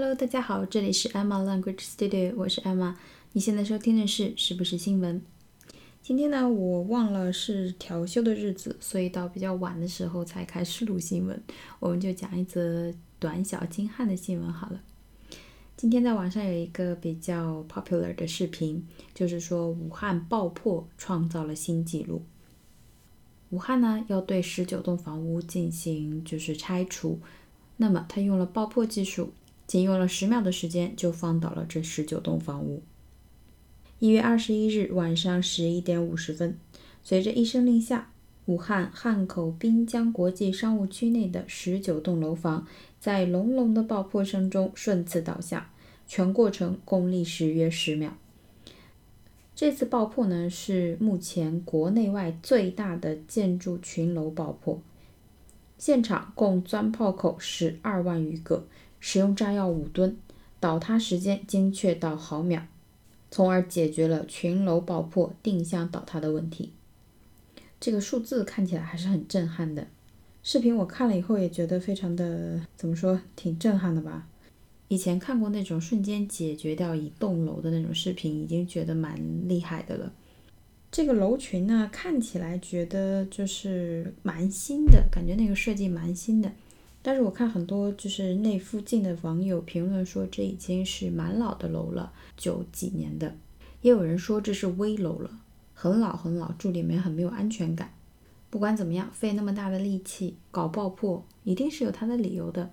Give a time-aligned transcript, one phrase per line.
[0.00, 2.94] Hello，大家好，这里是 Emma Language Studio，我是 Emma。
[3.32, 5.20] 你现在收听的是是不是新闻？
[6.00, 11.38] 今天呢，我忘了是调休的日子，所以到比较晚的时候才开始录新闻。
[11.80, 14.80] 我们就讲一则短小精悍的新闻好了。
[15.76, 18.82] 今天在网上有一个比较 popular 的视频，
[19.12, 22.22] 就是说武汉爆破创造了新纪录。
[23.50, 27.20] 武汉呢要对十九栋房屋进行就是拆除，
[27.76, 29.34] 那么他用了爆破技术，
[29.70, 32.82] 仅用了十秒的时间就放倒了这十九栋房屋。
[34.00, 36.58] 一月二十一日晚上十一点五十分，
[37.04, 38.10] 随着一声令下，
[38.46, 42.66] 武汉汉口滨江国际商务区内的十九栋楼房。
[42.98, 45.70] 在隆隆的爆破声中顺次倒下，
[46.04, 48.18] 全过程共历时约十秒。
[49.54, 54.82] 这次爆破呢是目前国内外最大的建筑群楼爆破，
[55.78, 58.66] 现场共钻炮口十二万余个，
[59.00, 60.16] 使用炸药五吨，
[60.60, 62.62] 倒塌时间精确到毫秒，
[63.30, 66.72] 从而解决了群楼爆破定向倒塌的问题。
[67.80, 69.86] 这个数字看起来还是很震撼的。
[70.42, 74.26] 视频我看了以后也觉得非常的怎么说，挺震撼的吧。
[74.88, 80.12] 以前看过那种瞬间解决掉一栋楼的那种视频，已经觉得蛮厉害的了。
[80.90, 86.50] 这个楼群呢，看起来觉得就是蛮新的，感觉那个设计蛮新的。
[87.02, 93.34] 但是我看很多就是那附近的网友评论说，这已经是蛮老的楼了，九几年的。
[93.80, 95.30] 也有人说这是危楼了，
[95.72, 97.94] 很老很老，住里面很没有安全感。
[98.50, 102.70] 不管怎么样，费那么大的力气搞爆破，一定是有它的理由的。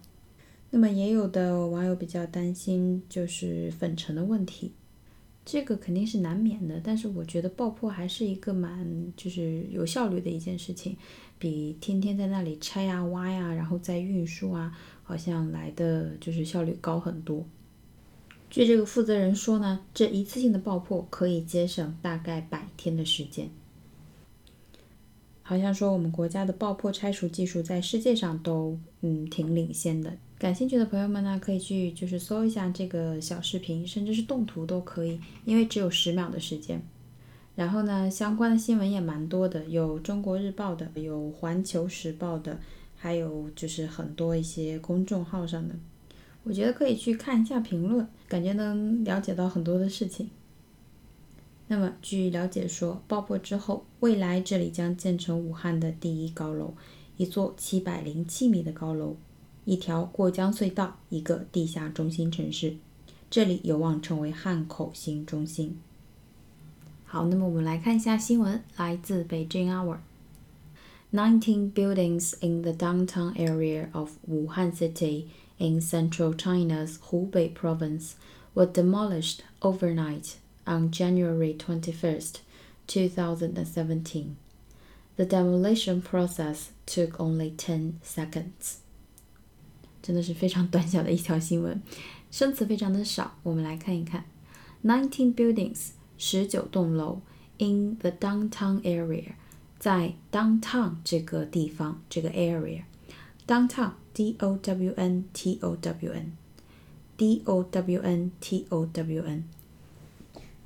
[0.72, 4.74] 那么也有的网友比较担心，就是粉尘的问题，
[5.50, 6.82] 这个肯定是难免的。
[6.84, 10.98] 但是我觉得爆破还是一个蛮就是有效率的一件事情，
[11.40, 17.46] 比天天在那里拆呀、挖呀，然后再运输啊，好像来的就是效率高很多。
[18.50, 23.50] 据这个负责人说呢，这一次性的爆破可以节省大概百天的时间。
[25.44, 30.18] 好像说我们国家的爆破拆除技术在世界上都嗯挺领先的。
[30.40, 36.80] 感兴趣的朋友们呢，可以去就是搜一下这个小视频，甚至是动图都可以，因为只有十秒的时间。
[37.56, 42.60] 然后呢，相关的新闻也蛮多的，有中国日报的，有环球时报的，
[42.96, 45.74] 还有就是很多一些公众号上的，
[46.44, 50.30] 我觉得可以去看一下评论，感觉能了解到很多的事情。
[51.68, 56.76] 那么，据了解说，爆破之后，未来这里将建成武汉的第一高楼，
[57.18, 59.18] 一座七百零七米的高楼，
[59.67, 62.77] 一条过江隧道，一个地下中心城市，
[63.31, 65.79] 这里有望成为汉口新中心。
[67.05, 75.27] 好，那么我们来看一下新闻，来自北京 Hour。Nineteen buildings in the downtown area of Wuhan City
[75.59, 78.15] in central China's Hubei province
[78.55, 80.37] were demolished overnight.
[80.67, 82.41] on January 21st,
[82.87, 84.37] 2017.
[85.17, 88.79] The demolition process took only 10 seconds.
[90.02, 91.82] 真的是非常短小的一条新闻，
[92.32, 93.36] 生词非常的少。
[93.44, 94.26] 我们来看一看
[94.84, 97.20] ，nineteen buildings 十九栋楼
[97.58, 99.34] in the downtown area
[99.80, 102.84] 在 downtown 这个地方这个 area
[103.46, 106.34] downtown d o w n t o w n
[107.16, 109.44] d o w n t o w n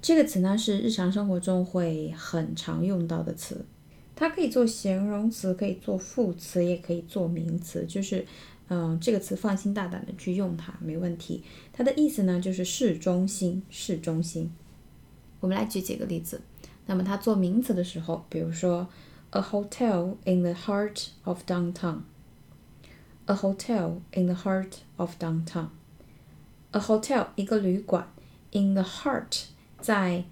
[0.01, 3.63] 这个词呢是日常生活中会很常用到的词，
[4.15, 8.25] 它可以做形容词，可以做副词，也可以做名词，就是，
[8.73, 11.43] 嗯，这个词放心大胆的去用它，没问题。
[11.73, 14.49] 它的意思呢就是市中心，市中心。
[15.41, 16.39] 我们来举几个例子。
[16.85, 18.87] 那么它做名词的时候，比如说
[19.31, 28.07] ，a hotel in the heart of downtown，a hotel in the heart of downtown，a hotel 一个旅馆
[28.53, 29.47] ，in the heart。
[29.81, 30.23] 在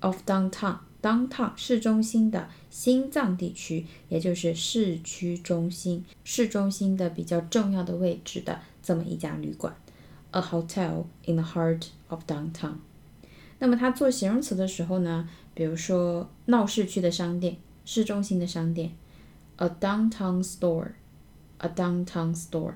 [0.00, 9.74] of downtown downtown 市中心的心脏地区，也就是市区中心、市中心的比较重要的位置的这么一家旅馆
[10.30, 12.74] ，a hotel in the heart of downtown。
[13.58, 18.92] 那么它做形容词的时候呢，比如说闹市区的商店、市中心的商店
[19.56, 22.74] ，a downtown store，a downtown store。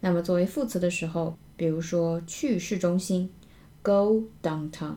[0.00, 3.30] 那么作为副词的时候，比如说去市中心。
[3.82, 4.96] Go downtown，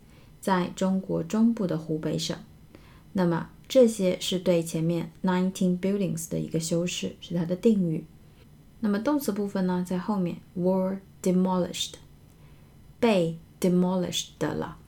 [0.41, 2.35] 在中国中部的湖北省。
[3.13, 8.03] 那么这些是对前面 nineteen buildings 的一个修饰，是它的定语。
[8.81, 11.93] 那么动词部分呢，在后面 were demolished，
[12.99, 14.79] 被 demolished 的了。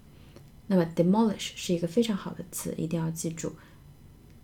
[0.67, 3.53] 那么 demolish 是一个非常好的词，一定要记住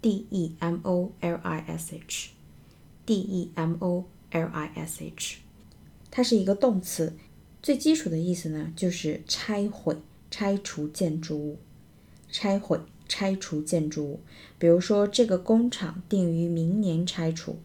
[0.01, 5.37] ，d e m o l i s h，d e m o l i s h，
[6.11, 7.15] 它是一个动词，
[7.63, 9.97] 最基础的意思呢就是拆毁、
[10.29, 11.57] 拆除建筑物，
[12.29, 14.19] 拆毁、拆除建筑物。
[14.57, 17.57] 比如说，这个工厂定于明年拆除。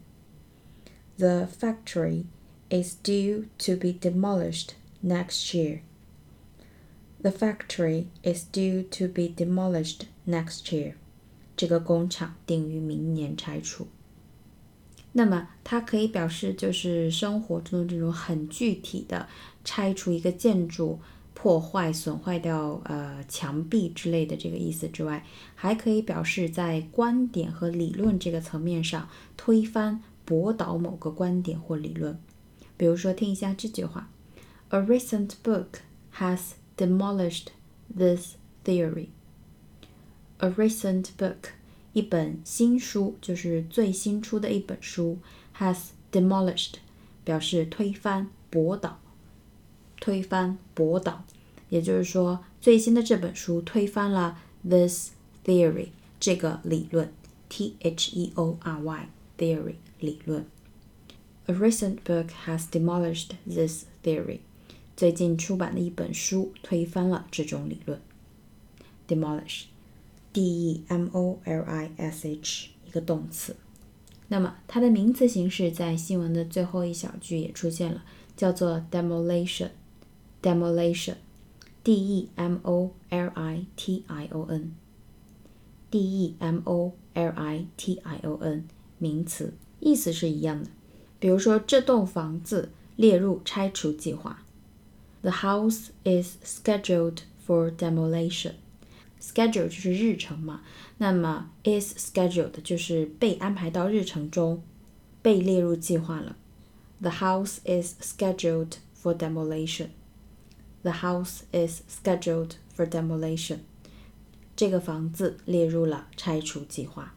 [1.17, 2.25] The factory
[2.69, 4.69] is due to be demolished
[5.03, 5.81] next year.
[7.21, 10.95] The factory is due to be demolished next year.
[11.55, 13.87] 这个工厂定于明年拆除。
[15.13, 19.29] 那么它可以表示就是生活中的这种很具体的
[19.63, 20.99] 拆除一个建筑、
[21.35, 25.23] 破坏、损坏掉呃墙壁之类的这个意思之外，
[25.53, 32.17] 还可以表示在观点和理论这个层面上推翻、驳倒某个观点或理论。
[32.77, 34.09] 比如说，听一下这句话
[34.69, 35.67] ：A recent book
[36.17, 37.49] has demolished
[37.95, 39.09] this theory.
[40.39, 41.51] A recent book，
[41.93, 45.19] 一本新书，就是最新出的一本书
[45.57, 46.75] ，has demolished，
[47.23, 48.99] 表示推翻、驳倒、
[50.05, 51.25] 推翻、驳倒。
[51.69, 55.09] 也就是说，最新的这本书推翻了 this
[55.43, 55.87] theory
[56.19, 57.11] 这个理论
[57.49, 60.45] ，T H E O R Y theory 理论。
[61.47, 64.41] A recent book has demolished this theory.
[64.95, 67.99] 最近出版的一本书推翻了这种理论。
[69.07, 73.55] demolish，d e m o l i s h，一个动词。
[74.27, 78.03] 那么它的名词形式在新闻的最后一小句也出现了，
[78.37, 79.71] 叫做 demolition。
[80.44, 88.00] demolition，d e m o l i t i o n，d e m o l i t
[88.02, 88.64] i o n，
[88.98, 90.70] 名词，意思是一样的。
[91.18, 94.42] 比如说，这栋房子列入拆除计划。
[95.22, 98.54] The house is scheduled for demolition.
[99.20, 100.62] Schedule 就是日程嘛，
[100.96, 104.62] 那么 is scheduled 就是被安排到日程中，
[105.20, 106.36] 被列入计划了。
[107.02, 109.88] The house is scheduled for demolition.
[110.85, 113.61] The house is scheduled for demolition.
[114.55, 117.15] 这个房子列入了拆除计划。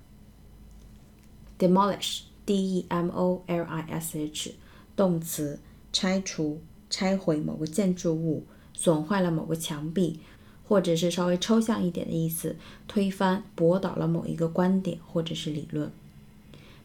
[1.59, 2.95] Demolish, D-E-M-O-L-I-S-H，
[4.97, 5.61] 动词，
[5.93, 6.63] 拆除。
[6.89, 10.21] 拆毁某个建筑物，损坏了某个墙壁，
[10.67, 12.57] 或者是稍微抽象一点的意思，
[12.87, 15.93] 推翻、驳倒了某一个观点或者是理论。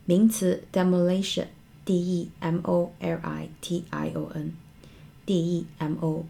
[0.03, 1.47] 名词 demolition,
[1.85, 4.51] d e m o l i t i o n
[5.25, 6.25] Demolition。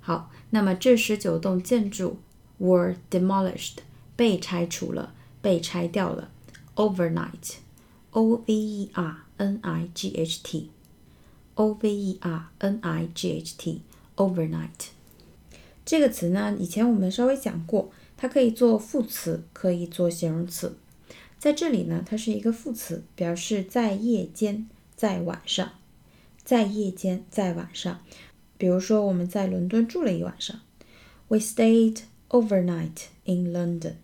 [0.00, 2.18] 好，那么这十九栋建筑
[2.58, 3.78] were demolished，
[4.16, 6.30] 被拆除了，被拆掉了。
[6.76, 10.70] overnight，o v e r n i g h t。
[11.54, 14.88] O V E R N I G H T，overnight
[15.84, 20.78] 这个词呢，以前我们稍微讲过，它可以做副词，可以做形容词。
[21.38, 24.66] 在这里呢，它是一个副词，表示在夜间，
[24.96, 25.72] 在晚上，
[26.44, 28.00] 在夜间，在晚上。
[28.58, 30.60] 比如说，我们在伦敦住了一晚上
[31.28, 33.94] ，We stayed overnight in London.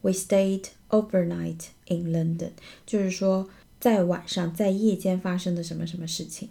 [0.00, 2.50] We stayed overnight in London，
[2.84, 3.48] 就是说。
[3.78, 6.48] 在晚上，在夜间发生的什么什么事情？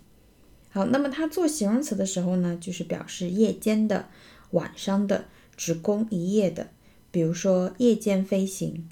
[0.70, 4.10] 好，那么它做形容词的时候呢，就是表示夜间的、
[4.52, 5.26] 晚上的、
[5.58, 6.70] 只供一夜的。
[7.10, 8.88] 比如说夜间飞行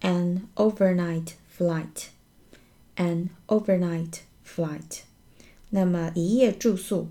[0.00, 5.00] ，an overnight flight，an overnight flight。
[5.74, 7.08] 那么一夜住宿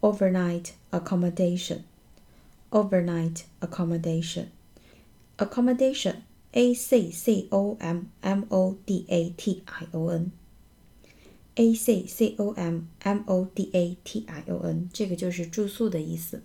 [0.00, 6.14] ，overnight accommodation，overnight accommodation，accommodation。
[6.52, 12.52] a c c o m m o d a t i o n，a c c o
[12.56, 16.42] m m o d a t i o n，这个就是住宿的意思，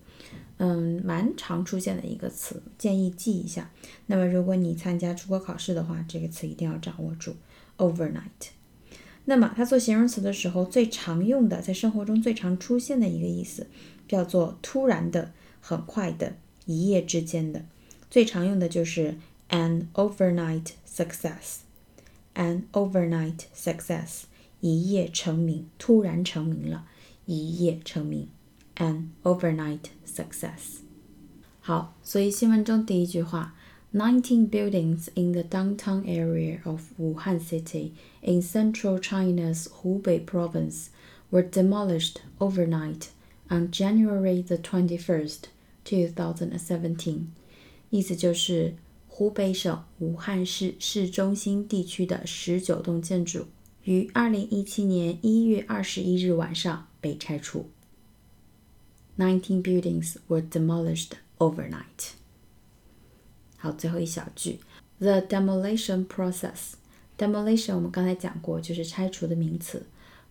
[0.58, 3.72] 嗯，蛮常出现的一个词，建议记一下。
[4.06, 7.34] 那么如果你参加出国考试的话，这个词一定要掌握住
[7.78, 8.52] ，overnight。
[9.26, 13.68] 那么它做形容词的时候，最常用的，在生活中最常出现的一个意思，
[14.08, 17.66] 叫做突然的、很快的、一夜之间的，
[18.10, 19.18] 最常用的就是。
[19.48, 21.58] an overnight success,
[22.34, 24.22] an overnight success，
[24.60, 26.84] 一夜成名，突然成名了，
[27.26, 28.28] 一夜成名
[28.74, 30.80] ，an overnight success。
[31.60, 33.54] 好，所以新闻中第一句话
[33.95, 40.89] ，nineteen buildings in the downtown area of Wuhan City in central China's Hubei province
[41.29, 43.09] were demolished overnight
[43.49, 45.49] on January the 21st,
[45.85, 47.27] 2017.
[47.89, 48.75] 意思就是
[49.07, 53.47] 湖北省武汉市市中心地区的十九栋建筑
[53.83, 57.69] 于二零一七年一月二十一日晚上被拆除。
[59.17, 62.13] Nineteen buildings were demolished overnight.
[63.66, 64.60] 好，最后一小句
[65.00, 66.74] ，the demolition process。
[67.18, 69.84] demolition 我们刚才讲过，就是拆除的名词。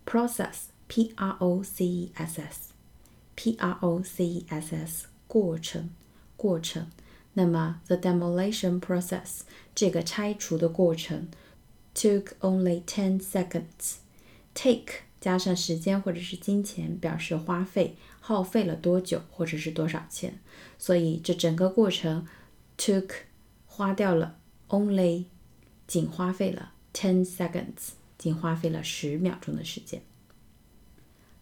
[0.06, 5.90] process，p r o c e s s，p r o c e s s，过程，
[6.38, 6.86] 过程。
[7.34, 9.40] 那么 the demolition process
[9.74, 11.28] 这个拆除的过程
[11.94, 13.96] took only ten seconds。
[14.54, 20.38] take 加上时间或者是金钱，表示花费、耗费了多久或者是多少钱。
[20.78, 22.26] 所以这整个过程
[22.77, 23.09] took
[23.65, 24.37] 花掉了
[24.69, 25.25] only
[25.87, 30.01] 仅花费了 ten seconds，仅花费了十秒钟的时间。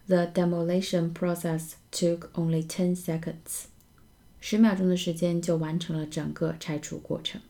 [0.08, 3.66] The demolition process took only ten seconds。
[4.42, 7.42] 十秒钟的时间就完成了整个拆除过程。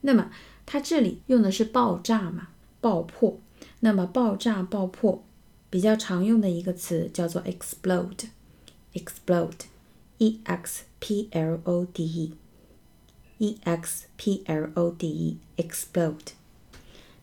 [0.00, 0.32] 那么
[0.66, 2.48] 它这里用的是爆炸嘛，
[2.80, 3.38] 爆破。
[3.80, 5.22] 那么爆炸、爆破
[5.70, 12.32] 比较常用的一个词叫做 explode，explode，e x p l o d
[13.38, 16.32] e，e x p l o d e，explode。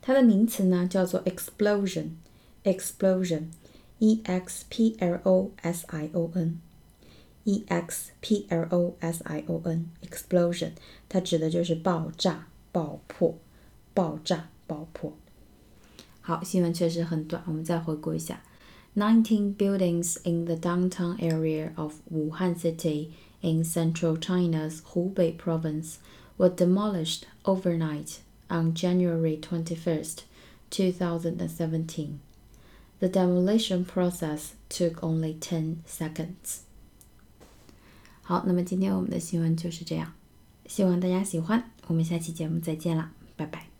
[0.01, 9.21] 它的名词呢叫做 explosion，explosion，e x p l o s i o n，e x p l o s
[9.25, 10.71] i o n，explosion，
[11.07, 13.37] 它指的就是爆炸、爆破、
[13.93, 15.13] 爆炸、爆破。
[16.21, 18.43] 好，新闻确实很短，我们再回顾一下。
[18.95, 23.09] Nineteen buildings in the downtown area of Wuhan City
[23.43, 25.99] in central China's Hubei province
[26.37, 30.23] were demolished overnight on January 21st,
[30.69, 32.19] 2017.
[32.99, 36.63] The demolition process took only 10 seconds.
[38.21, 40.13] 好，那么今天我们的新闻就是这样，
[40.65, 41.71] 希望大家喜欢。
[41.87, 43.72] 我们下期节目再见了，拜拜。